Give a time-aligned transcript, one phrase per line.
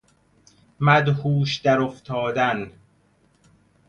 [0.79, 2.71] مدهوش درافتادن